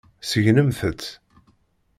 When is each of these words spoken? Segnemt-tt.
Segnemt-tt. 0.29 1.05